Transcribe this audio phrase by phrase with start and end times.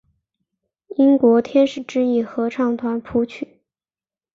[0.97, 3.59] 英国天使之翼合唱团谱曲。